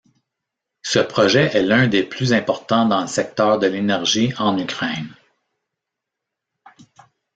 [0.81, 5.15] Ce projet est l'un des plus importants dans le secteur de l'énergie en Ukraine.